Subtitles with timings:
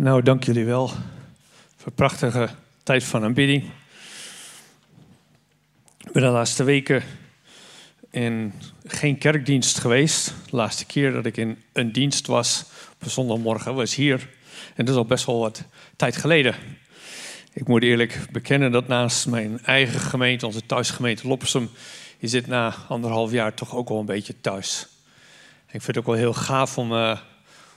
[0.00, 0.88] Nou, dank jullie wel
[1.76, 2.48] voor een prachtige
[2.82, 3.64] tijd van aanbidding.
[5.98, 7.02] Ik ben de laatste weken
[8.10, 8.52] in
[8.86, 10.34] geen kerkdienst geweest.
[10.50, 14.28] De laatste keer dat ik in een dienst was op een zondagmorgen was hier.
[14.74, 15.64] En dat is al best wel wat
[15.96, 16.54] tijd geleden.
[17.52, 21.70] Ik moet eerlijk bekennen dat naast mijn eigen gemeente, onze thuisgemeente Loppersum,
[22.18, 24.86] is dit na anderhalf jaar toch ook wel een beetje thuis.
[25.66, 27.18] Ik vind het ook wel heel gaaf om uh,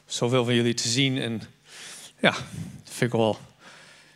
[0.05, 1.17] zoveel van jullie te zien.
[1.17, 1.41] En
[2.21, 2.33] ja,
[2.83, 3.37] vind ik wel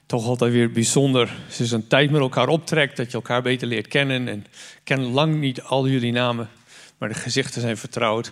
[0.05, 1.35] toch altijd weer bijzonder.
[1.47, 4.27] Als je zo'n tijd met elkaar optrekt, dat je elkaar beter leert kennen.
[4.27, 6.49] En ik ken lang niet al jullie namen,
[6.97, 8.31] maar de gezichten zijn vertrouwd.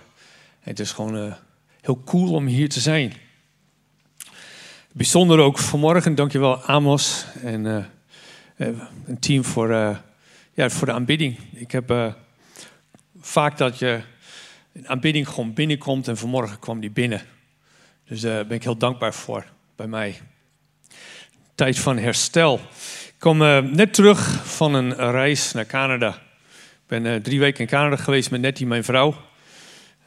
[0.60, 1.34] Het is gewoon uh,
[1.82, 3.14] heel cool om hier te zijn.
[4.92, 7.86] Bijzonder ook vanmorgen, dankjewel Amos en uh,
[9.06, 9.70] een team voor,
[10.54, 11.38] ja, voor de aanbidding.
[11.54, 12.16] Ik heb
[13.20, 14.02] vaak dat je
[14.74, 17.22] een aanbidding gewoon binnenkomt en vanmorgen kwam die binnen.
[18.06, 19.46] Dus daar ben ik heel dankbaar voor
[19.76, 20.22] bij mij.
[21.56, 22.60] Tijd van herstel.
[23.08, 23.38] Ik kom
[23.76, 26.10] net terug van een reis naar Canada.
[26.10, 29.16] Ik ben drie weken in Canada geweest met Nettie, mijn vrouw.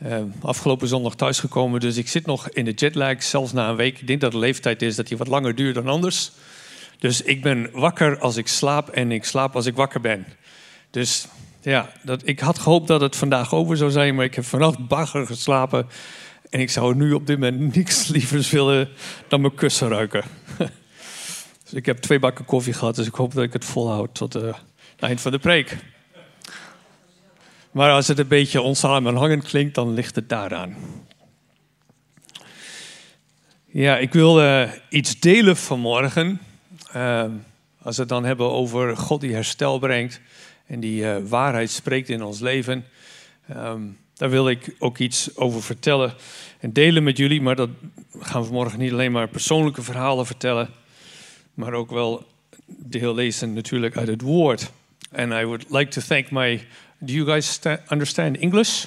[0.02, 4.00] Uh, afgelopen zondag thuisgekomen, dus ik zit nog in de jetlag, zelfs na een week.
[4.00, 6.32] Ik denk dat de leeftijd is dat die wat langer duurt dan anders.
[6.98, 10.26] Dus ik ben wakker als ik slaap en ik slaap als ik wakker ben.
[10.90, 11.26] Dus
[11.60, 14.88] ja, dat, ik had gehoopt dat het vandaag over zou zijn, maar ik heb vannacht
[14.88, 15.86] bagger geslapen.
[16.50, 18.88] En ik zou nu op dit moment niks lievers willen
[19.28, 20.24] dan mijn kussen ruiken.
[21.64, 24.36] dus ik heb twee bakken koffie gehad, dus ik hoop dat ik het volhoud tot
[24.36, 25.76] uh, het eind van de preek.
[27.70, 30.76] Maar als het een beetje onsamenhangend klinkt, dan ligt het daaraan.
[33.66, 36.40] Ja, ik wil iets delen vanmorgen.
[36.96, 37.24] Uh,
[37.82, 40.20] als we het dan hebben over God die herstel brengt
[40.66, 42.84] en die uh, waarheid spreekt in ons leven.
[43.56, 46.14] Um, daar wil ik ook iets over vertellen
[46.60, 47.42] en delen met jullie.
[47.42, 47.70] Maar dat
[48.18, 50.68] gaan we vanmorgen niet alleen maar persoonlijke verhalen vertellen,
[51.54, 52.26] maar ook wel
[52.66, 54.70] deel lezen natuurlijk uit het woord.
[55.12, 56.66] And I would like to thank my
[56.98, 57.60] Do you guys
[57.90, 58.86] understand English?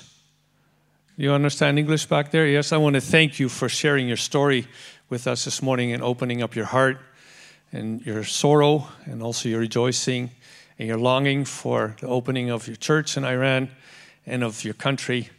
[1.16, 2.52] Do you understand English back there?
[2.52, 4.66] Yes, I want to thank you for sharing your story
[5.08, 6.98] with us this morning and opening up your heart
[7.72, 10.30] and your sorrow and also your rejoicing
[10.80, 13.70] and your longing for the opening of your church in Iran
[14.30, 15.30] and of your country.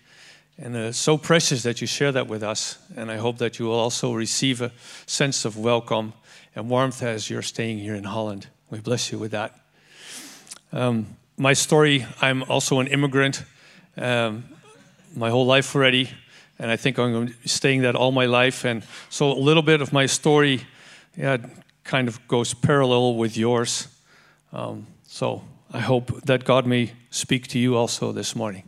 [0.59, 2.79] And uh, so precious that you share that with us.
[2.97, 4.73] And I hope that you will also receive a
[5.07, 6.13] sense of welcome
[6.55, 8.49] and warmth as you're staying here in Holland.
[8.69, 9.55] We bless you with that.
[10.73, 13.45] Um, my story I'm also an immigrant
[13.97, 14.45] um,
[15.15, 16.11] my whole life already,
[16.59, 18.65] and I think I'm going to be staying that all my life.
[18.65, 20.67] And so a little bit of my story,
[21.17, 21.39] yeah,
[21.85, 23.89] kind of goes parallel with yours.
[24.53, 25.43] Um, so
[25.73, 28.65] I hope that God may speak to you also this morning.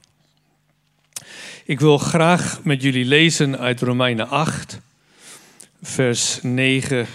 [1.65, 4.81] Ik wil graag met jullie lezen uit Romeinen 8,
[5.83, 7.06] vers 9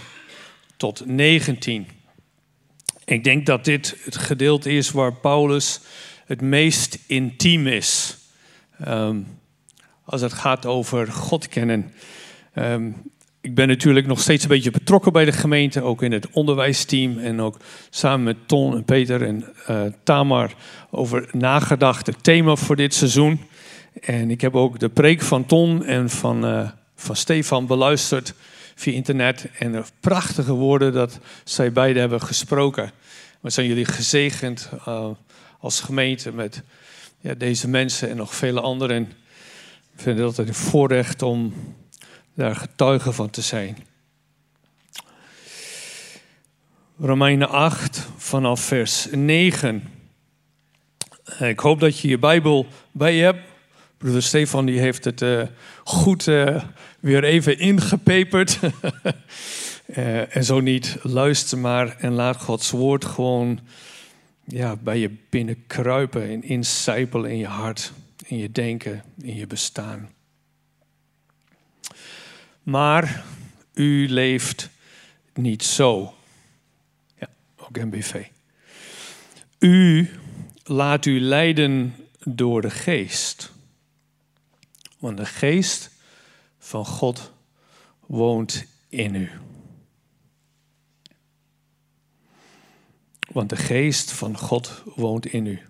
[0.76, 1.86] tot 19.
[3.04, 5.80] Ik denk dat dit het gedeelte is waar Paulus
[6.26, 8.16] het meest intiem is.
[8.88, 9.26] Um,
[10.04, 11.92] als het gaat over God kennen.
[12.54, 13.10] Um,
[13.40, 17.18] ik ben natuurlijk nog steeds een beetje betrokken bij de gemeente, ook in het onderwijsteam.
[17.18, 17.56] En ook
[17.90, 20.54] samen met Ton en Peter en uh, Tamar
[20.90, 23.40] over nagedacht het thema voor dit seizoen.
[24.00, 28.34] En ik heb ook de preek van Ton en van, uh, van Stefan beluisterd
[28.74, 29.48] via internet.
[29.58, 32.92] En de prachtige woorden dat zij beiden hebben gesproken.
[33.40, 35.08] We zijn jullie gezegend uh,
[35.60, 36.62] als gemeente met
[37.20, 39.02] ja, deze mensen en nog vele anderen.
[39.94, 41.54] Ik vind het altijd een voorrecht om
[42.34, 43.76] daar getuige van te zijn.
[47.00, 49.82] Romeinen 8 vanaf vers 9.
[51.38, 53.47] Ik hoop dat je je Bijbel bij je hebt.
[53.98, 55.42] Broeder Stefan die heeft het uh,
[55.84, 56.64] goed uh,
[57.00, 58.58] weer even ingepeperd.
[59.86, 63.60] uh, en zo niet, luister maar en laat Gods woord gewoon
[64.44, 67.92] ja, bij je binnen kruipen en incijpelen in je hart,
[68.26, 70.08] in je denken, in je bestaan.
[72.62, 73.24] Maar
[73.74, 74.70] u leeft
[75.34, 76.14] niet zo.
[77.18, 78.24] Ja, ook MBV.
[79.58, 80.10] U
[80.64, 83.56] laat u leiden door de geest.
[84.98, 85.90] Want de geest
[86.58, 87.32] van God
[88.06, 89.30] woont in u.
[93.32, 95.60] Want de geest van God woont in u.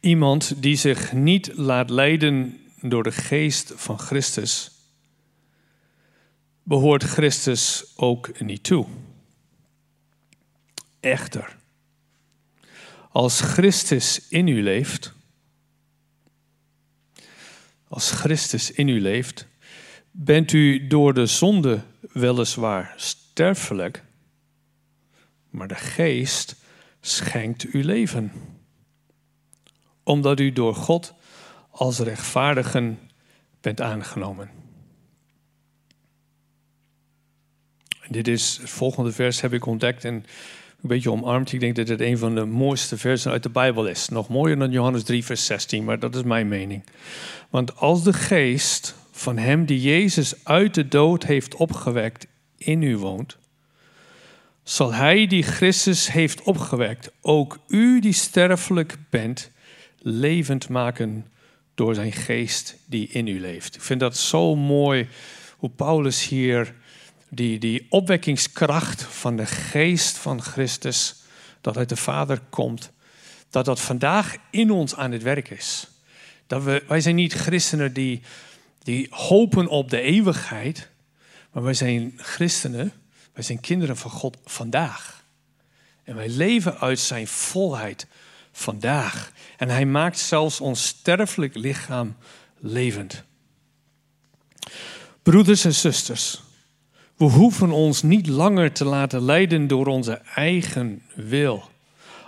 [0.00, 4.70] Iemand die zich niet laat leiden door de geest van Christus,
[6.62, 8.86] behoort Christus ook niet toe.
[11.00, 11.56] Echter,
[13.10, 15.14] als Christus in u leeft,
[17.88, 19.46] als Christus in u leeft,
[20.10, 21.80] bent u door de zonde
[22.12, 24.04] weliswaar sterfelijk,
[25.50, 26.56] maar de geest
[27.00, 28.32] schenkt u leven.
[30.02, 31.14] Omdat u door God
[31.70, 32.98] als rechtvaardigen
[33.60, 34.50] bent aangenomen.
[38.08, 40.24] Dit is het volgende vers heb ik ontdekt en
[40.82, 41.52] een beetje omarmd.
[41.52, 44.08] Ik denk dat het een van de mooiste versen uit de Bijbel is.
[44.08, 46.84] Nog mooier dan Johannes 3, vers 16, maar dat is mijn mening.
[47.50, 52.26] Want als de geest van hem die Jezus uit de dood heeft opgewekt
[52.56, 53.36] in u woont,
[54.62, 59.50] zal hij die Christus heeft opgewekt ook u die sterfelijk bent
[59.98, 61.26] levend maken
[61.74, 63.74] door zijn geest die in u leeft.
[63.74, 65.08] Ik vind dat zo mooi
[65.56, 66.74] hoe Paulus hier
[67.28, 71.14] die, die opwekkingskracht van de geest van Christus,
[71.60, 72.90] dat uit de Vader komt,
[73.50, 75.88] dat dat vandaag in ons aan het werk is.
[76.46, 78.22] Dat we, wij zijn niet christenen die,
[78.82, 80.88] die hopen op de eeuwigheid,
[81.52, 82.92] maar wij zijn christenen,
[83.32, 85.24] wij zijn kinderen van God vandaag.
[86.04, 88.06] En wij leven uit zijn volheid
[88.52, 89.32] vandaag.
[89.56, 92.16] En hij maakt zelfs ons sterfelijk lichaam
[92.58, 93.22] levend.
[95.22, 96.42] Broeders en zusters,
[97.18, 101.62] we hoeven ons niet langer te laten leiden door onze eigen wil.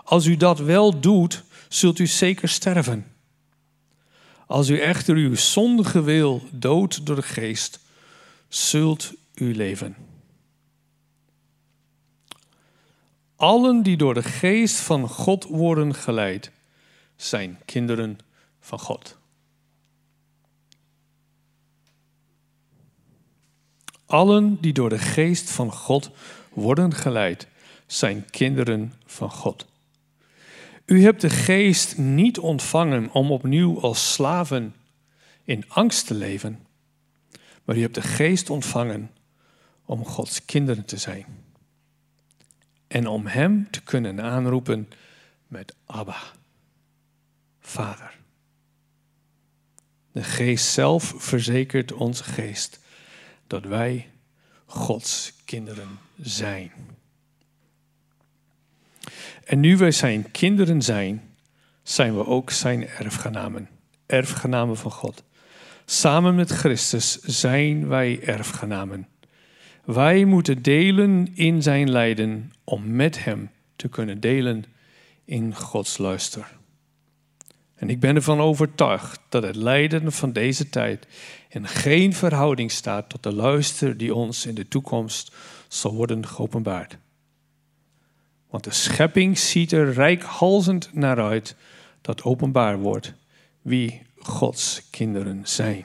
[0.05, 3.07] Als u dat wel doet, zult u zeker sterven.
[4.47, 7.81] Als u echter uw zondige wil doodt door de geest,
[8.49, 9.97] zult u leven.
[13.37, 16.51] Allen die door de geest van God worden geleid,
[17.17, 18.19] zijn kinderen
[18.61, 19.20] van God.
[24.11, 26.11] Allen die door de geest van God
[26.53, 27.47] worden geleid,
[27.87, 29.67] zijn kinderen van God.
[30.85, 34.75] U hebt de geest niet ontvangen om opnieuw als slaven
[35.45, 36.67] in angst te leven,
[37.65, 39.11] maar u hebt de geest ontvangen
[39.85, 41.27] om Gods kinderen te zijn.
[42.87, 44.89] En om Hem te kunnen aanroepen
[45.49, 46.23] met Abba,
[47.61, 48.19] Vader.
[50.13, 52.81] De geest zelf verzekert onze geest
[53.51, 54.09] dat wij
[54.67, 56.73] Gods kinderen zijn.
[59.45, 61.23] En nu wij zijn kinderen zijn,
[61.83, 63.69] zijn we ook zijn erfgenamen,
[64.07, 65.23] erfgenamen van God.
[65.85, 69.09] Samen met Christus zijn wij erfgenamen.
[69.85, 74.65] Wij moeten delen in zijn lijden om met hem te kunnen delen
[75.25, 76.59] in Gods luister.
[77.81, 81.07] En ik ben ervan overtuigd dat het lijden van deze tijd
[81.49, 85.33] in geen verhouding staat tot de luister die ons in de toekomst
[85.69, 86.97] zal worden geopenbaard.
[88.51, 91.57] Want de schepping ziet er rijkhalzend naar uit
[92.01, 93.15] dat openbaar wordt
[93.63, 95.85] wie Gods kinderen zijn.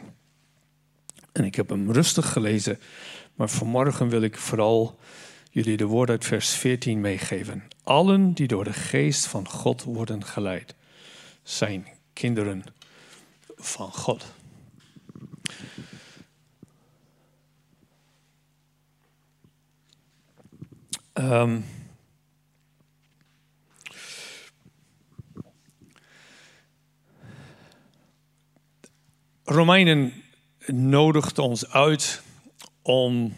[1.31, 2.79] En ik heb hem rustig gelezen,
[3.35, 4.99] maar vanmorgen wil ik vooral
[5.51, 7.63] jullie de woord uit vers 14 meegeven.
[7.83, 10.75] Allen die door de geest van God worden geleid
[11.45, 12.63] zijn kinderen
[13.55, 14.25] van God.
[21.13, 21.65] Um,
[29.43, 30.23] Romeinen
[30.65, 32.21] nodigt ons uit
[32.81, 33.33] om,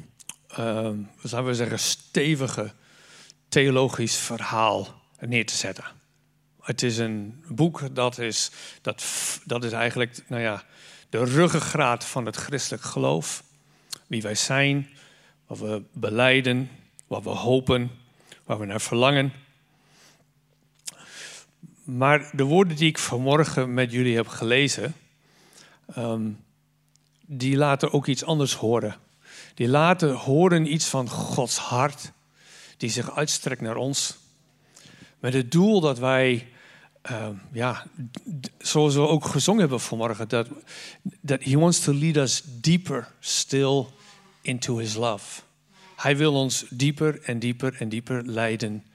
[0.52, 0.90] uh,
[1.24, 2.74] zouden we zeggen, stevige
[3.50, 4.88] theologisch verhaal
[5.20, 5.97] neer te zetten.
[6.68, 9.06] Het is een boek dat is, dat,
[9.46, 10.64] dat is eigenlijk nou ja,
[11.10, 13.44] de ruggengraat van het christelijk geloof.
[14.08, 14.90] Wie wij zijn,
[15.46, 16.70] wat we beleiden,
[17.08, 17.92] wat we hopen,
[18.44, 19.34] waar we naar verlangen.
[21.84, 24.96] Maar de woorden die ik vanmorgen met jullie heb gelezen,
[25.94, 26.30] ehm,
[27.26, 28.96] die laten ook iets anders horen.
[29.54, 32.12] Die laten horen iets van Gods hart,
[32.78, 34.18] die zich uitstrekt naar ons.
[35.20, 36.48] Met het doel dat wij
[37.12, 37.86] uh, ja,
[38.58, 40.48] zoals we ook gezongen hebben vanmorgen, dat
[41.26, 43.86] that he wants to lead us deeper still
[44.42, 45.42] into his love.
[45.96, 48.86] Hij wil ons dieper en dieper en dieper leiden,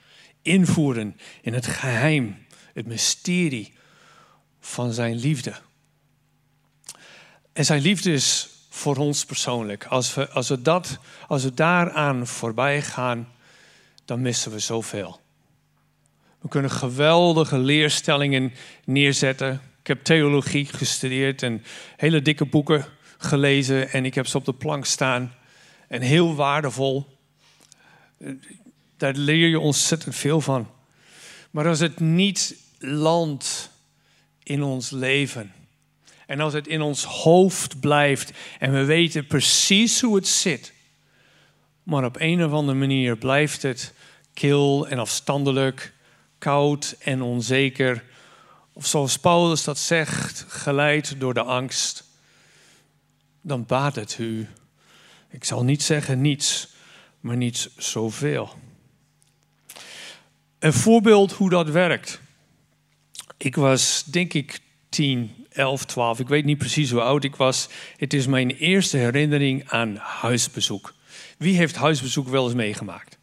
[0.42, 3.72] invoeren in het geheim, het mysterie
[4.60, 5.54] van zijn liefde.
[7.52, 9.86] En zijn liefde is voor ons persoonlijk.
[9.86, 13.28] Als we, als we, dat, als we daaraan voorbij gaan,
[14.04, 15.21] dan missen we zoveel.
[16.42, 18.52] We kunnen geweldige leerstellingen
[18.84, 19.60] neerzetten.
[19.80, 21.64] Ik heb theologie gestudeerd en
[21.96, 22.84] hele dikke boeken
[23.18, 25.34] gelezen en ik heb ze op de plank staan.
[25.88, 27.18] En heel waardevol.
[28.96, 30.70] Daar leer je ontzettend veel van.
[31.50, 33.70] Maar als het niet landt
[34.42, 35.52] in ons leven
[36.26, 40.72] En als het in ons hoofd blijft en we weten precies hoe het zit,
[41.82, 43.94] maar op een of andere manier blijft het
[44.34, 45.92] kil en afstandelijk,
[46.42, 48.04] koud en onzeker.
[48.72, 52.04] Of zoals Paulus dat zegt, geleid door de angst,
[53.40, 54.48] dan baat het u.
[55.30, 56.68] Ik zal niet zeggen niets,
[57.20, 58.54] maar niet zoveel.
[60.58, 62.20] Een voorbeeld hoe dat werkt.
[63.36, 66.18] Ik was denk ik 10, 11, 12.
[66.18, 67.68] Ik weet niet precies hoe oud ik was.
[67.96, 70.94] Het is mijn eerste herinnering aan huisbezoek.
[71.38, 73.20] Wie heeft huisbezoek wel eens meegemaakt?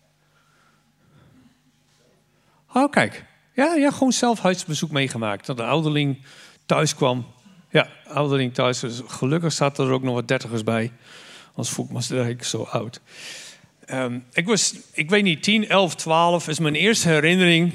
[2.73, 3.25] Oh, kijk.
[3.53, 5.45] Ja, ja gewoon zelf huisbezoek meegemaakt.
[5.45, 6.17] Dat de ouderling
[6.65, 7.25] thuis kwam.
[7.69, 8.79] Ja, ouderling thuis.
[8.79, 10.91] Dus gelukkig zaten er ook nog wat dertigers bij.
[11.47, 13.01] Anders voel ik me eigenlijk zo oud.
[13.93, 17.73] Um, ik was, ik weet niet, 10, 11, 12 is mijn eerste herinnering.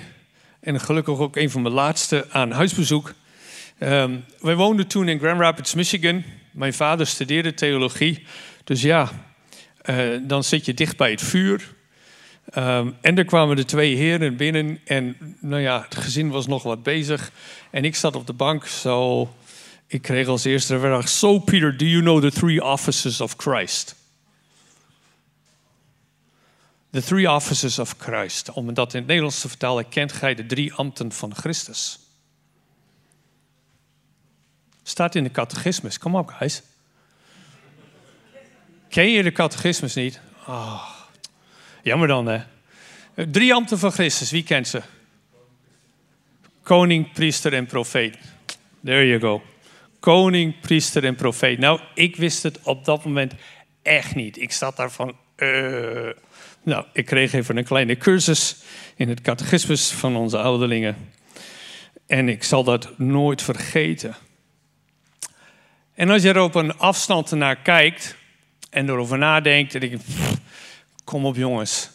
[0.61, 3.15] En gelukkig ook een van mijn laatste aan huisbezoek.
[3.79, 6.25] Um, wij woonden toen in Grand Rapids, Michigan.
[6.51, 8.27] Mijn vader studeerde theologie.
[8.65, 9.11] Dus ja,
[9.91, 11.75] uh, dan zit je dicht bij het vuur.
[12.56, 14.80] Um, en er kwamen de twee heren binnen.
[14.84, 17.32] En nou ja, het gezin was nog wat bezig.
[17.70, 18.66] En ik zat op de bank.
[18.66, 19.28] Zo,
[19.87, 23.94] ik kreeg als eerste vraag: So, Peter, do you know the three offices of Christ?
[26.90, 28.52] The three offices of Christ.
[28.52, 31.99] Om dat in het Nederlands te vertalen, kent gij de drie ambten van Christus.
[34.82, 35.99] Staat in de catechismus.
[35.99, 36.62] Kom op, guys.
[38.88, 40.20] Ken je de catechismus niet?
[40.46, 40.94] Oh,
[41.85, 42.41] jammer dan, hè.
[43.31, 44.83] Drie ambten van Christus, wie kent ze?
[46.62, 48.17] Koning, priester en profeet.
[48.85, 49.43] There you go.
[50.00, 51.59] Koning, priester en profeet.
[51.59, 53.33] Nou, ik wist het op dat moment
[53.83, 54.41] echt niet.
[54.41, 55.17] Ik zat daar van...
[55.37, 56.11] Uh...
[56.62, 58.57] Nou, ik kreeg even een kleine cursus
[58.97, 60.97] in het catechismus van onze ouderlingen.
[62.07, 64.14] En ik zal dat nooit vergeten.
[65.95, 68.17] En als je er op een afstand naar kijkt
[68.71, 69.99] en erover nadenkt, denk je,
[71.04, 71.90] kom op jongens,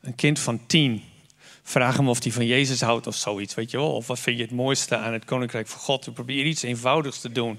[0.00, 1.02] een kind van tien,
[1.62, 3.92] vraag hem of hij van Jezus houdt of zoiets, weet je wel.
[3.92, 6.14] Of wat vind je het mooiste aan het Koninkrijk van God?
[6.14, 7.58] Probeer iets eenvoudigs te doen.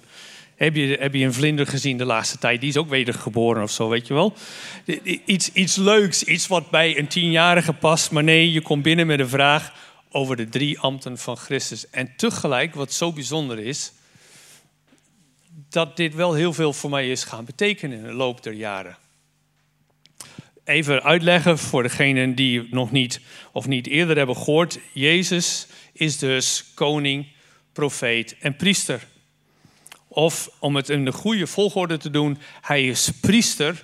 [0.56, 2.60] Heb je, heb je een vlinder gezien de laatste tijd?
[2.60, 4.34] Die is ook wedergeboren of zo, weet je wel.
[5.26, 8.12] Iets, iets leuks, iets wat bij een tienjarige past.
[8.12, 9.74] Maar nee, je komt binnen met een vraag
[10.10, 11.90] over de drie ambten van Christus.
[11.90, 13.92] En tegelijk, wat zo bijzonder is,
[15.70, 18.98] dat dit wel heel veel voor mij is gaan betekenen in de loop der jaren.
[20.66, 24.80] Even uitleggen voor degenen die nog niet of niet eerder hebben gehoord.
[24.92, 27.28] Jezus is dus koning,
[27.74, 29.08] profeet en priester.
[30.08, 33.84] Of om het in de goede volgorde te doen, hij is priester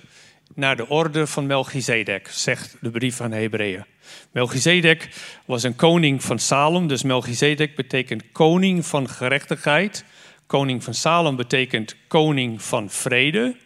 [0.54, 3.84] naar de orde van Melchizedek, zegt de brief van Hebreeën.
[4.32, 5.08] Melchizedek
[5.46, 10.04] was een koning van Salem, dus Melchizedek betekent koning van gerechtigheid
[10.52, 13.56] Koning van Salem betekent koning van vrede.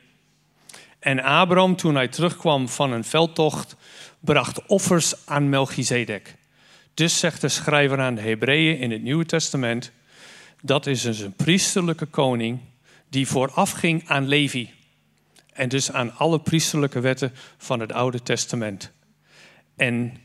[1.06, 3.76] En Abraham, toen hij terugkwam van een veldtocht,
[4.20, 6.34] bracht offers aan Melchizedek.
[6.94, 9.92] Dus zegt de schrijver aan de Hebreeën in het Nieuwe Testament:
[10.62, 12.60] dat is dus een priesterlijke koning
[13.08, 14.70] die voorafging aan Levi.
[15.52, 18.92] En dus aan alle priesterlijke wetten van het Oude Testament.
[19.76, 20.16] En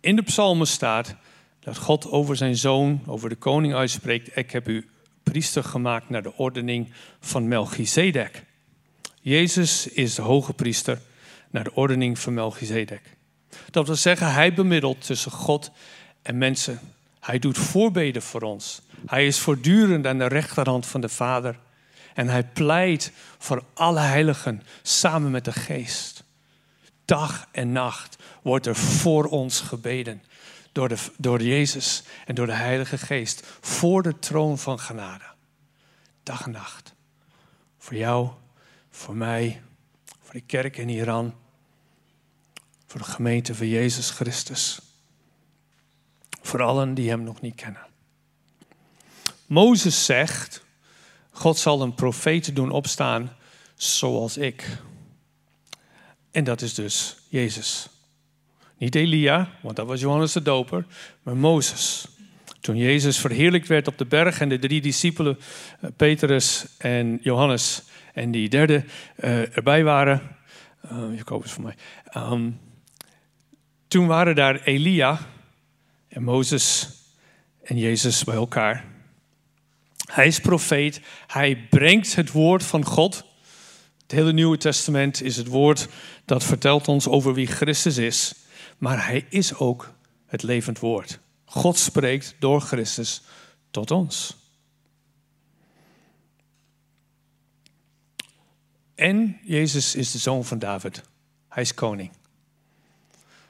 [0.00, 1.14] in de psalmen staat
[1.60, 4.88] dat God over zijn zoon, over de koning uitspreekt: Ik heb u
[5.22, 8.42] priester gemaakt naar de ordening van Melchizedek.
[9.24, 11.00] Jezus is de hoge priester
[11.50, 13.16] naar de ordening van Melchizedek.
[13.70, 15.70] Dat wil zeggen, hij bemiddelt tussen God
[16.22, 16.80] en mensen.
[17.20, 18.82] Hij doet voorbeden voor ons.
[19.06, 21.58] Hij is voortdurend aan de rechterhand van de Vader.
[22.14, 26.24] En hij pleit voor alle heiligen samen met de Geest.
[27.04, 30.22] Dag en nacht wordt er voor ons gebeden
[30.72, 35.24] door, de, door Jezus en door de Heilige Geest voor de troon van genade.
[36.22, 36.94] Dag en nacht.
[37.78, 38.30] Voor jou,
[38.92, 39.62] voor mij,
[40.22, 41.34] voor de kerk in Iran,
[42.86, 44.80] voor de gemeente van Jezus Christus.
[46.42, 47.86] Voor allen die Hem nog niet kennen.
[49.46, 50.64] Mozes zegt,
[51.30, 53.36] God zal een profeet doen opstaan
[53.74, 54.78] zoals ik.
[56.30, 57.88] En dat is dus Jezus.
[58.78, 60.86] Niet Elia, want dat was Johannes de Doper,
[61.22, 62.06] maar Mozes.
[62.60, 65.38] Toen Jezus verheerlijkt werd op de berg en de drie discipelen,
[65.80, 68.84] eh, Petrus en Johannes en die derde
[69.16, 70.36] uh, erbij waren,
[70.92, 71.74] uh, Jacobus voor mij.
[72.16, 72.60] Um,
[73.88, 75.18] toen waren daar Elia
[76.08, 76.90] en Mozes
[77.62, 78.84] en Jezus bij elkaar.
[80.12, 83.24] Hij is profeet, hij brengt het woord van God.
[84.02, 85.88] Het hele Nieuwe Testament is het woord
[86.24, 88.40] dat vertelt ons over wie Christus is
[88.82, 89.92] maar hij is ook
[90.26, 91.18] het levend woord.
[91.44, 93.22] God spreekt door Christus
[93.70, 94.36] tot ons.
[98.94, 101.02] En Jezus is de zoon van David.
[101.48, 102.10] Hij is koning.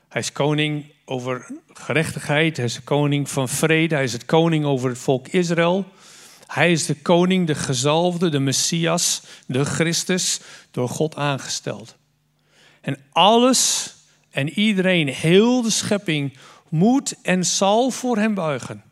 [0.08, 2.56] Hij is koning over gerechtigheid.
[2.56, 3.94] Hij is de koning van vrede.
[3.94, 5.86] Hij is het koning over het volk Israël.
[6.46, 11.96] Hij is de koning, de gezalfde, de Messias, de Christus, door God aangesteld.
[12.80, 13.94] En alles
[14.30, 16.36] en iedereen, heel de schepping,
[16.68, 18.82] moet en zal voor hem buigen.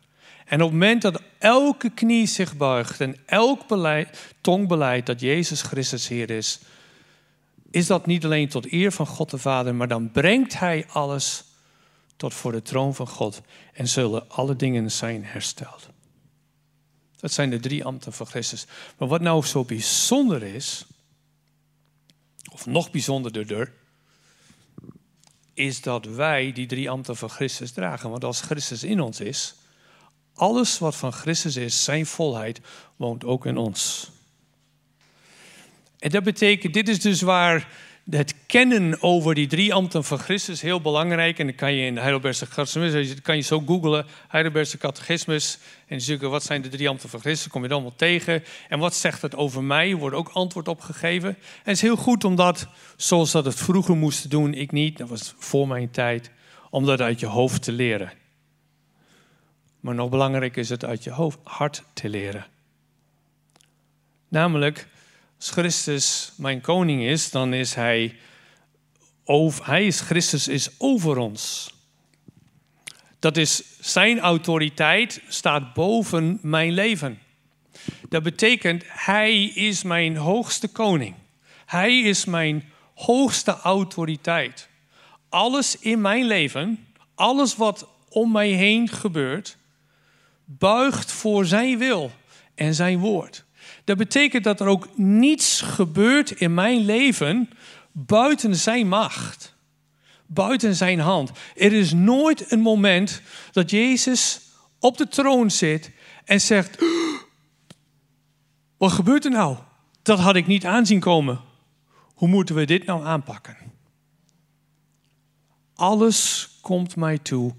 [0.51, 3.67] En op het moment dat elke knie zich buigt en elk
[4.67, 6.59] beleid, dat Jezus Christus Heer is,
[7.69, 11.43] is dat niet alleen tot eer van God de Vader, maar dan brengt Hij alles
[12.15, 13.41] tot voor de troon van God
[13.73, 15.89] en zullen alle dingen zijn hersteld.
[17.19, 18.65] Dat zijn de drie ambten van Christus.
[18.97, 20.85] Maar wat nou zo bijzonder is,
[22.51, 23.73] of nog bijzonderder,
[25.53, 28.09] is dat wij die drie ambten van Christus dragen.
[28.09, 29.55] Want als Christus in ons is,
[30.35, 32.61] alles wat van Christus is, zijn volheid,
[32.95, 34.11] woont ook in ons.
[35.99, 37.67] En dat betekent, dit is dus waar
[38.09, 41.39] het kennen over die drie ambten van Christus heel belangrijk.
[41.39, 45.57] En dan kan je in de Heidelbergse catechismus, kan je zo googlen, Heidelbergse catechismus.
[45.87, 48.43] En zoeken wat zijn de drie ambten van Christus, kom je dan allemaal tegen.
[48.69, 51.29] En wat zegt het over mij, wordt ook antwoord op gegeven.
[51.29, 55.09] En het is heel goed omdat, zoals dat het vroeger moesten doen, ik niet, dat
[55.09, 56.31] was voor mijn tijd,
[56.69, 58.20] om dat uit je hoofd te leren.
[59.81, 62.45] Maar nog belangrijker is het uit je hoofd, hart te leren.
[64.27, 64.87] Namelijk,
[65.37, 68.15] als Christus mijn koning is, dan is hij,
[69.23, 71.73] over, hij is Christus is over ons.
[73.19, 77.19] Dat is zijn autoriteit staat boven mijn leven.
[78.09, 81.15] Dat betekent, hij is mijn hoogste koning.
[81.65, 84.69] Hij is mijn hoogste autoriteit.
[85.29, 89.57] Alles in mijn leven, alles wat om mij heen gebeurt,
[90.57, 92.11] buigt voor zijn wil
[92.55, 93.45] en zijn woord.
[93.83, 97.49] Dat betekent dat er ook niets gebeurt in mijn leven
[97.91, 99.55] buiten zijn macht,
[100.25, 101.31] buiten zijn hand.
[101.55, 104.41] Er is nooit een moment dat Jezus
[104.79, 105.91] op de troon zit
[106.25, 106.83] en zegt:
[108.77, 109.57] Wat gebeurt er nou?
[110.01, 111.39] Dat had ik niet aanzien komen.
[112.13, 113.57] Hoe moeten we dit nou aanpakken?
[115.75, 117.53] Alles komt mij toe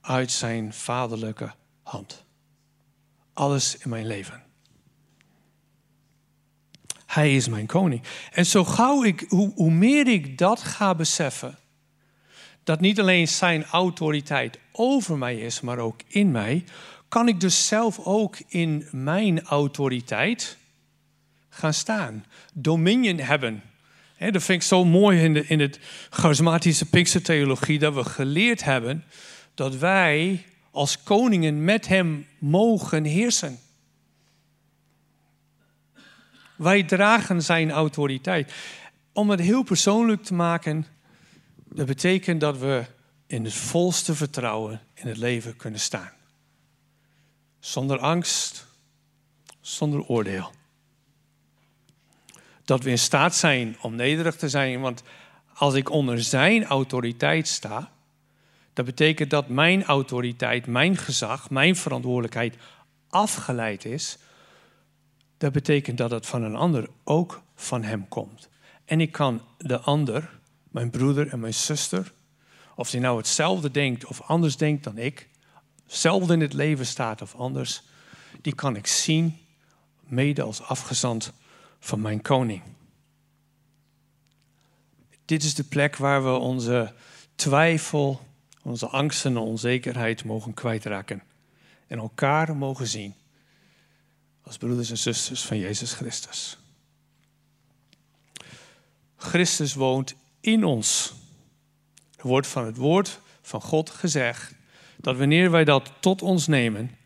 [0.00, 2.25] uit zijn vaderlijke hand.
[3.36, 4.42] Alles in mijn leven.
[7.06, 8.02] Hij is mijn koning.
[8.32, 11.58] En zo gauw ik, hoe, hoe meer ik dat ga beseffen,
[12.64, 16.64] dat niet alleen zijn autoriteit over mij is, maar ook in mij,
[17.08, 20.56] kan ik dus zelf ook in mijn autoriteit
[21.48, 22.24] gaan staan.
[22.54, 23.62] Dominion hebben.
[24.18, 25.78] dat vind ik zo mooi in, de, in het
[26.10, 29.04] charismatische Pinkstertheologie, dat we geleerd hebben
[29.54, 30.44] dat wij
[30.76, 33.58] als koningen met hem mogen heersen.
[36.56, 38.52] Wij dragen zijn autoriteit.
[39.12, 40.86] Om het heel persoonlijk te maken,
[41.54, 42.84] dat betekent dat we
[43.26, 46.10] in het volste vertrouwen in het leven kunnen staan.
[47.58, 48.66] Zonder angst,
[49.60, 50.50] zonder oordeel.
[52.64, 55.02] Dat we in staat zijn om nederig te zijn, want
[55.54, 57.90] als ik onder zijn autoriteit sta,
[58.76, 62.56] dat betekent dat mijn autoriteit, mijn gezag, mijn verantwoordelijkheid
[63.08, 64.18] afgeleid is
[65.36, 68.48] dat betekent dat het van een ander ook van hem komt.
[68.84, 70.38] En ik kan de ander,
[70.70, 72.12] mijn broeder en mijn zuster,
[72.74, 75.28] of die nou hetzelfde denkt of anders denkt dan ik,
[75.84, 77.82] hetzelfde in het leven staat of anders,
[78.40, 79.38] die kan ik zien
[80.00, 81.32] mede als afgezant
[81.80, 82.62] van mijn koning.
[85.24, 86.92] Dit is de plek waar we onze
[87.34, 88.26] twijfel,
[88.66, 91.22] onze angsten en onzekerheid mogen kwijtraken
[91.86, 93.14] en elkaar mogen zien
[94.42, 96.58] als broeders en zusters van Jezus Christus.
[99.16, 101.14] Christus woont in ons.
[102.16, 104.54] Er wordt van het woord van God gezegd
[104.96, 106.96] dat wanneer wij dat tot ons nemen,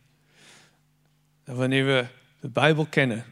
[1.45, 2.07] wanneer we
[2.41, 3.25] de Bijbel kennen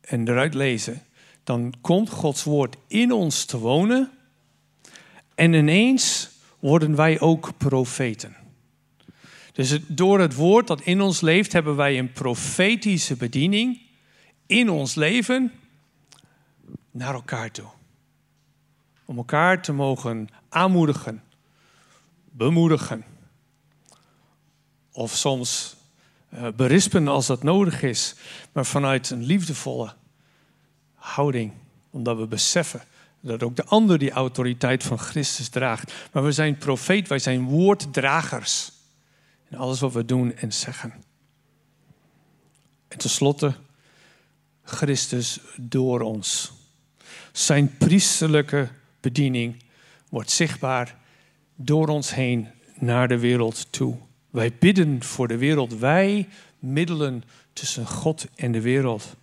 [0.00, 1.02] en eruit lezen,
[1.44, 4.10] dan komt Gods woord in ons te wonen
[5.34, 8.36] en ineens worden wij ook profeten.
[9.52, 13.80] Dus door het woord dat in ons leeft, hebben wij een profetische bediening
[14.46, 15.52] in ons leven
[16.90, 17.68] naar elkaar toe.
[19.04, 21.22] Om elkaar te mogen aanmoedigen,
[22.30, 23.04] bemoedigen.
[24.92, 25.76] Of soms
[26.34, 28.14] uh, berispen als dat nodig is,
[28.52, 29.94] maar vanuit een liefdevolle
[30.94, 31.52] houding.
[31.90, 32.82] Omdat we beseffen
[33.20, 35.92] dat ook de ander die autoriteit van Christus draagt.
[36.12, 38.72] Maar we zijn profeet, wij zijn woorddragers
[39.48, 40.92] in alles wat we doen en zeggen.
[42.88, 43.54] En tenslotte,
[44.62, 46.52] Christus door ons.
[47.32, 48.68] Zijn priesterlijke
[49.00, 49.62] bediening
[50.08, 50.96] wordt zichtbaar
[51.56, 53.96] door ons heen naar de wereld toe.
[54.30, 55.78] Wij bidden voor de wereld.
[55.78, 56.28] Wij
[56.58, 59.16] middelen tussen God en de wereld.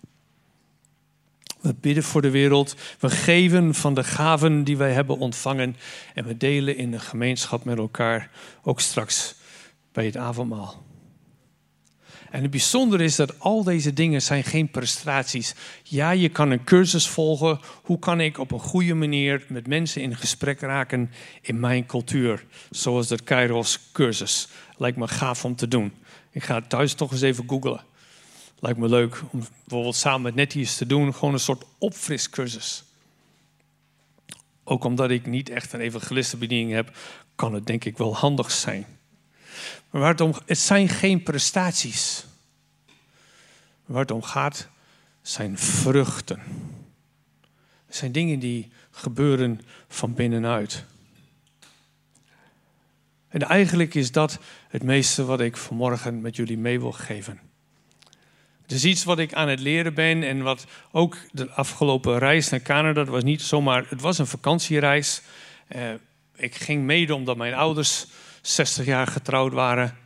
[1.60, 2.76] We bidden voor de wereld.
[2.98, 5.76] We geven van de gaven die wij hebben ontvangen.
[6.14, 8.30] En we delen in de gemeenschap met elkaar.
[8.62, 9.34] Ook straks
[9.92, 10.84] bij het avondmaal.
[12.30, 15.54] En het bijzondere is dat al deze dingen zijn geen prestaties.
[15.82, 17.60] Ja, je kan een cursus volgen.
[17.82, 22.44] Hoe kan ik op een goede manier met mensen in gesprek raken in mijn cultuur?
[22.70, 24.48] Zoals de Kairos cursus.
[24.76, 25.92] Lijkt me gaaf om te doen.
[26.30, 27.80] Ik ga thuis toch eens even googlen.
[28.66, 31.14] Lijkt me leuk om bijvoorbeeld samen met Nettie eens te doen.
[31.14, 32.84] Gewoon een soort opfriscursus.
[34.64, 36.96] Ook omdat ik niet echt een evangelistenbediening heb,
[37.34, 38.86] kan het denk ik wel handig zijn.
[39.90, 42.24] Maar het om het zijn geen prestaties.
[43.84, 44.68] Waar het om gaat,
[45.22, 46.42] zijn vruchten.
[47.86, 50.84] Het zijn dingen die gebeuren van binnenuit.
[53.28, 57.45] En eigenlijk is dat het meeste wat ik vanmorgen met jullie mee wil geven.
[58.66, 62.48] Het is iets wat ik aan het leren ben en wat ook de afgelopen reis
[62.48, 65.22] naar Canada, dat was niet zomaar, het was een vakantiereis.
[65.76, 65.82] Uh,
[66.36, 68.06] ik ging mede omdat mijn ouders
[68.42, 69.96] 60 jaar getrouwd waren.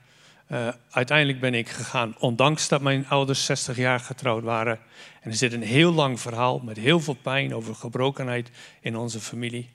[0.52, 4.78] Uh, uiteindelijk ben ik gegaan, ondanks dat mijn ouders 60 jaar getrouwd waren.
[5.20, 9.20] En er zit een heel lang verhaal met heel veel pijn over gebrokenheid in onze
[9.20, 9.70] familie.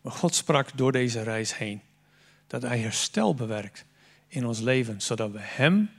[0.00, 1.80] Maar God sprak door deze reis heen
[2.46, 3.84] dat Hij herstel bewerkt
[4.28, 5.90] in ons leven, zodat we Hem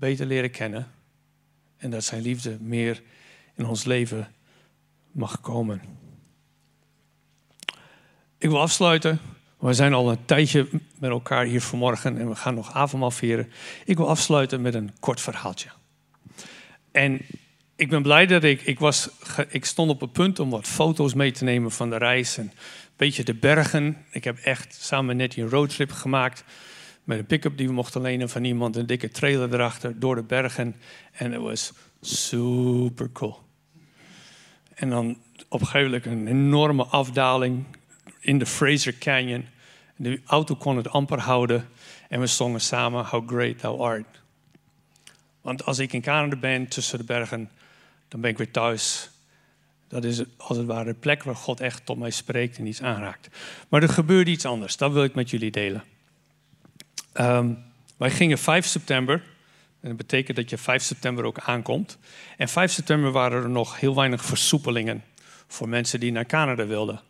[0.00, 0.90] beter leren kennen
[1.76, 3.02] en dat Zijn liefde meer
[3.54, 4.28] in ons leven
[5.12, 5.82] mag komen.
[8.38, 9.20] Ik wil afsluiten.
[9.58, 13.52] We zijn al een tijdje met elkaar hier vanmorgen en we gaan nog avondmaal vieren.
[13.84, 15.68] Ik wil afsluiten met een kort verhaaltje.
[16.90, 17.20] En
[17.76, 19.08] ik ben blij dat ik, ik was,
[19.48, 22.44] ik stond op het punt om wat foto's mee te nemen van de reis en
[22.44, 22.52] een
[22.96, 24.04] beetje de bergen.
[24.10, 26.44] Ik heb echt samen met een roadtrip gemaakt
[27.10, 30.22] met een pick-up die we mochten lenen van iemand, een dikke trailer erachter door de
[30.22, 30.76] bergen.
[31.12, 33.38] En het was super cool.
[34.74, 35.16] En dan
[35.48, 37.64] op een gegeven moment een enorme afdaling
[38.20, 39.44] in de Fraser Canyon.
[39.96, 41.68] De auto kon het amper houden
[42.08, 44.22] en we zongen samen How Great Thou Art.
[45.40, 47.50] Want als ik in Canada ben tussen de bergen,
[48.08, 49.10] dan ben ik weer thuis.
[49.88, 52.82] Dat is als het ware de plek waar God echt tot mij spreekt en iets
[52.82, 53.28] aanraakt.
[53.68, 55.84] Maar er gebeurde iets anders, dat wil ik met jullie delen.
[57.14, 57.58] Um,
[57.96, 59.22] wij gingen 5 september,
[59.80, 61.98] en dat betekent dat je 5 september ook aankomt.
[62.36, 65.04] En 5 september waren er nog heel weinig versoepelingen
[65.46, 67.00] voor mensen die naar Canada wilden.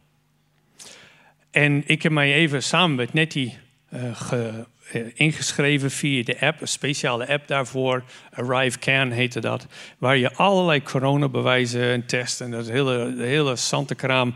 [1.51, 3.59] En ik heb mij even samen met Nettie
[3.95, 8.05] uh, ingeschreven via de app, een speciale app daarvoor.
[8.33, 9.67] Arrive Can heette dat.
[9.99, 13.57] Waar je allerlei coronabewijzen en testen en dat hele, de hele
[13.97, 14.35] kraam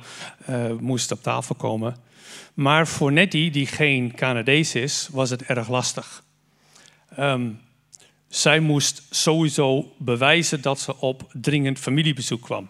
[0.51, 1.97] uh, moest op tafel komen.
[2.55, 6.25] Maar voor Nettie, die geen Canadees is, was het erg lastig.
[7.19, 7.61] Um,
[8.29, 12.69] zij moest sowieso bewijzen dat ze op dringend familiebezoek kwam.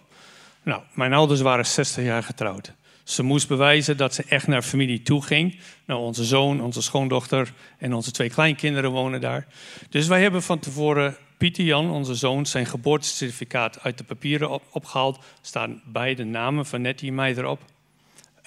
[0.63, 2.73] Nou, mijn ouders waren 60 jaar getrouwd.
[3.03, 5.59] Ze moest bewijzen dat ze echt naar familie toe ging.
[5.85, 9.47] Nou, onze zoon, onze schoondochter en onze twee kleinkinderen wonen daar.
[9.89, 15.17] Dus wij hebben van tevoren Pieter Jan, onze zoon, zijn geboortecertificaat uit de papieren opgehaald.
[15.17, 17.61] Er staan beide namen van Nettie en mij erop.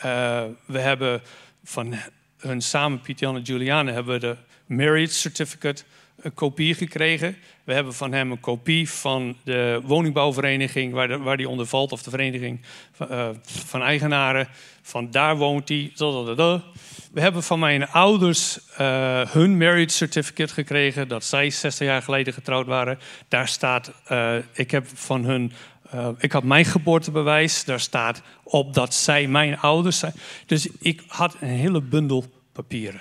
[0.04, 1.22] Uh, we hebben
[1.64, 1.94] van
[2.38, 5.82] hun samen, Pieter Jan en Juliane, hebben we de marriage certificate
[6.20, 7.36] een kopie gekregen.
[7.64, 12.02] We hebben van hem een kopie van de woningbouwvereniging waar, waar die onder valt, of
[12.02, 12.60] de vereniging
[12.92, 14.48] van, uh, van eigenaren.
[14.82, 15.92] Van daar woont hij.
[17.12, 22.32] We hebben van mijn ouders uh, hun marriage certificate gekregen, dat zij 60 jaar geleden
[22.32, 22.98] getrouwd waren.
[23.28, 23.92] Daar staat,
[24.52, 25.52] ik heb van hun
[25.94, 30.14] uh, ik had mijn geboortebewijs, daar staat op dat zij mijn ouders zijn.
[30.46, 33.00] Dus ik had een hele bundel papieren.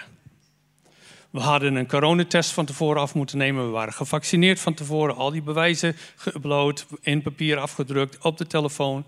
[1.29, 3.65] We hadden een coronatest van tevoren af moeten nemen.
[3.65, 5.15] We waren gevaccineerd van tevoren.
[5.15, 9.05] Al die bewijzen geüpload, in papier afgedrukt, op de telefoon.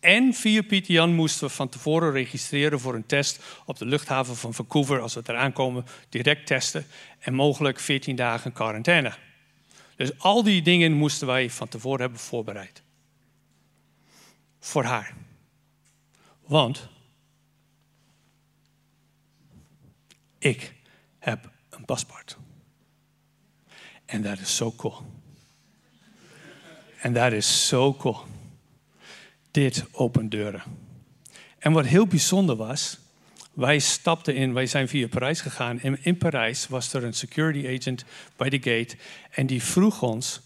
[0.00, 4.36] En via Pieter Jan moesten we van tevoren registreren voor een test op de luchthaven
[4.36, 5.00] van Vancouver.
[5.00, 6.86] Als we eraan komen, direct testen.
[7.18, 9.12] En mogelijk 14 dagen quarantaine.
[9.96, 12.82] Dus al die dingen moesten wij van tevoren hebben voorbereid.
[14.64, 15.14] Voor haar.
[16.46, 16.88] Want
[20.38, 20.74] ik
[21.18, 22.36] heb een paspoort.
[24.04, 24.96] En dat is zo cool.
[26.98, 28.20] En dat is zo cool.
[29.50, 30.62] Dit opent deuren.
[31.58, 32.98] En wat heel bijzonder was,
[33.52, 35.80] wij stapten in, wij zijn via Parijs gegaan.
[35.80, 38.04] En in Parijs was er een security agent
[38.36, 38.96] bij de gate.
[39.30, 40.40] En die vroeg ons,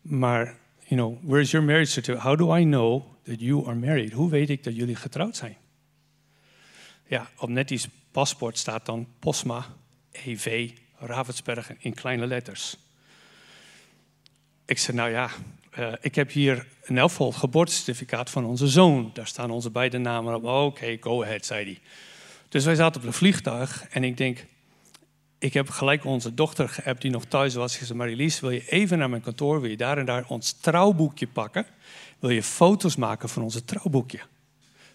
[0.00, 0.44] maar
[0.84, 2.28] you know, where's your marriage certificate?
[2.28, 4.12] How do I know that you are married?
[4.12, 5.56] Hoe weet ik dat jullie getrouwd zijn?
[7.06, 9.66] Ja, op Nettie's paspoort staat dan Posma,
[10.12, 12.76] EV, Ravensbergen in kleine letters.
[14.64, 15.30] Ik zei, nou ja,
[15.78, 19.10] uh, ik heb hier een elfvol geboortecertificaat van onze zoon.
[19.12, 20.44] Daar staan onze beide namen op.
[20.44, 21.80] Oké, go ahead, zei hij.
[22.48, 24.44] Dus wij zaten op een vliegtuig en ik denk,
[25.38, 27.72] ik heb gelijk onze dochter geappt die nog thuis was.
[27.72, 30.52] Ze zei, Marilies, wil je even naar mijn kantoor, wil je daar en daar ons
[30.52, 31.66] trouwboekje pakken?
[32.18, 34.20] Wil je foto's maken van onze trouwboekje?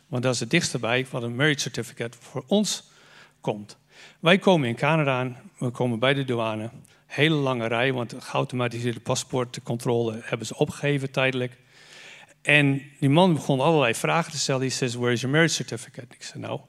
[0.08, 2.84] Want dat is het dichtste bij wat een marriage certificate voor ons
[3.42, 3.78] komt.
[4.20, 6.70] Wij komen in Canada aan, we komen bij de douane.
[7.06, 11.58] Hele lange rij, want de geautomatiseerde paspoortcontrole hebben ze opgegeven tijdelijk.
[12.42, 14.62] En die man begon allerlei vragen te stellen.
[14.62, 16.16] Die zei, where is your marriage certificate?
[16.16, 16.60] Ik zei, nou,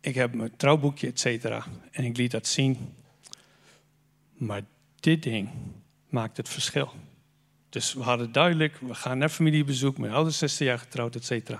[0.00, 1.64] ik heb mijn trouwboekje, et cetera.
[1.90, 2.94] En ik liet dat zien.
[4.32, 4.62] Maar
[5.00, 5.48] dit ding
[6.08, 6.92] maakt het verschil.
[7.72, 9.98] Dus we hadden duidelijk, we gaan naar familiebezoek.
[9.98, 11.58] Mijn ouders 16 jaar getrouwd, et cetera.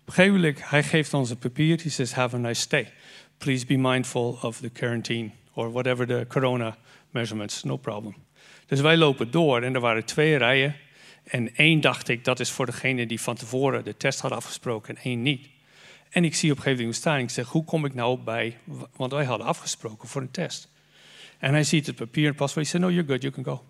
[0.00, 1.80] Op een gegeven moment, hij geeft ons een papier.
[1.82, 2.92] Hij zegt, have a nice stay.
[3.38, 5.30] Please be mindful of the quarantine.
[5.52, 6.76] Or whatever the corona
[7.10, 8.14] measurements, no problem.
[8.66, 10.76] Dus wij lopen door en er waren twee rijen.
[11.24, 14.96] En één dacht ik, dat is voor degene die van tevoren de test had afgesproken
[14.96, 15.48] en één niet.
[16.10, 17.18] En ik zie op een gegeven moment staan.
[17.18, 18.58] Ik zeg, hoe kom ik nou bij...
[18.96, 20.68] Want wij hadden afgesproken voor een test.
[21.38, 22.54] En hij ziet het papier en pas.
[22.54, 23.64] Hij zegt, no, you're good, you can go.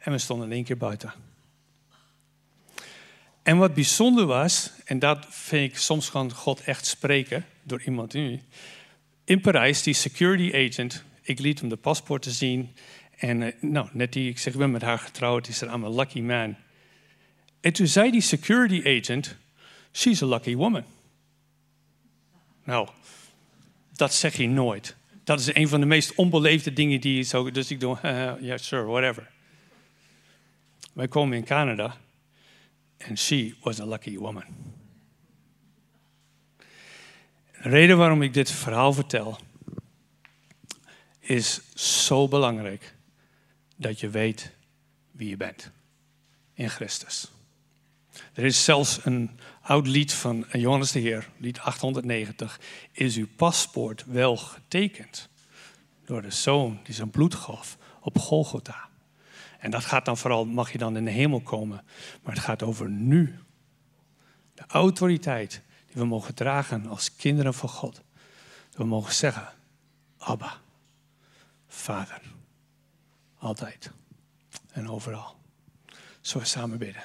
[0.00, 1.12] En we stonden in één keer buiten.
[3.42, 8.12] En wat bijzonder was, en dat vind ik soms kan God echt spreken door iemand
[8.12, 8.40] nu.
[9.24, 12.74] In Parijs, die security agent, ik liet hem de paspoorten zien.
[13.16, 15.44] En uh, nou, net die, ik zeg, ik ben met haar getrouwd.
[15.44, 16.56] Die zei, I'm a lucky man.
[17.60, 19.36] En toen zei die security agent,
[19.92, 20.84] she's a lucky woman.
[22.64, 22.88] Nou,
[23.92, 24.96] dat zeg je nooit.
[25.24, 27.50] Dat is een van de meest onbeleefde dingen die je zo.
[27.50, 29.30] Dus ik doe, ja, yeah, sure, whatever.
[31.00, 31.96] Wij komen in Canada
[32.96, 34.44] en she was a lucky woman.
[37.62, 39.38] De reden waarom ik dit verhaal vertel
[41.18, 42.94] is zo belangrijk
[43.76, 44.50] dat je weet
[45.10, 45.70] wie je bent
[46.54, 47.30] in Christus.
[48.32, 49.30] Er is zelfs een
[49.62, 52.60] oud lied van Johannes de Heer, lied 890.
[52.92, 55.28] Is uw paspoort wel getekend
[56.04, 58.89] door de zoon die zijn bloed gaf op Golgotha?
[59.60, 61.84] En dat gaat dan vooral, mag je dan in de hemel komen.
[62.22, 63.38] Maar het gaat over nu.
[64.54, 68.02] De autoriteit die we mogen dragen als kinderen van God.
[68.72, 69.48] we mogen zeggen,
[70.18, 70.60] Abba,
[71.68, 72.20] Vader.
[73.38, 73.90] Altijd
[74.72, 75.36] en overal.
[76.20, 77.02] Zullen samen bidden?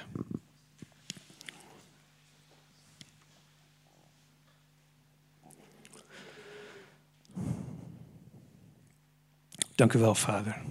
[9.74, 10.62] Dank u wel, Vader,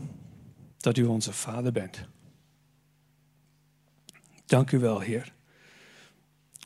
[0.85, 2.05] dat u onze Vader bent.
[4.45, 5.33] Dank u wel, Heer,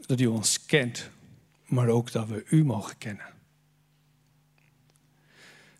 [0.05, 1.09] dat u ons kent,
[1.65, 3.25] maar ook dat we u mogen kennen.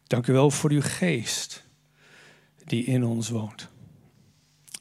[0.08, 1.63] Dank u wel voor uw geest
[2.65, 3.67] die in ons woont.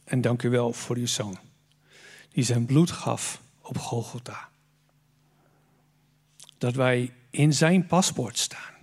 [0.04, 1.38] En dank u wel voor uw zoon,
[2.28, 4.48] die zijn bloed gaf op Golgotha.
[6.58, 8.74] Dat wij in zijn paspoort staan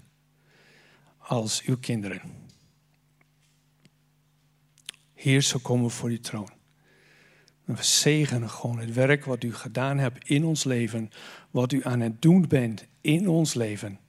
[1.17, 2.44] als uw kinderen.
[5.25, 6.49] Heer, zo komen voor uw troon.
[7.63, 11.09] We zegenen gewoon het werk wat u gedaan hebt in ons leven,
[11.51, 13.99] wat u aan het doen bent in ons leven,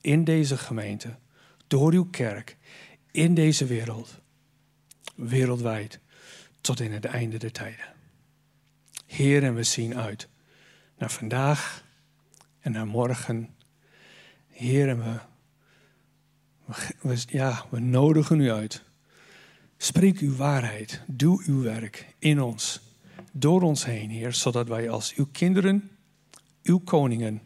[0.00, 1.16] in deze gemeente,
[1.66, 2.56] door uw kerk,
[3.10, 4.20] in deze wereld,
[5.14, 6.00] wereldwijd,
[6.60, 7.94] tot in het einde der tijden.
[9.06, 10.28] Heer, en we zien uit
[10.98, 11.84] naar vandaag
[12.60, 13.54] en naar morgen.
[14.48, 15.22] Heer, en
[17.00, 18.86] we, ja, we nodigen u uit
[19.80, 22.80] Spreek uw waarheid, doe uw werk in ons,
[23.32, 25.90] door ons heen, Heer, zodat wij als uw kinderen,
[26.62, 27.42] uw koningen,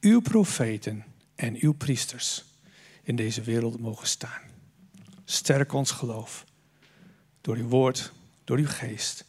[0.00, 2.44] uw profeten en uw priesters
[3.02, 4.42] in deze wereld mogen staan.
[5.24, 6.44] Sterk ons geloof
[7.40, 8.12] door uw woord,
[8.44, 9.24] door uw geest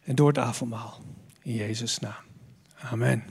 [0.00, 1.00] en door het avondmaal.
[1.42, 2.24] In Jezus' naam.
[2.74, 3.24] Amen.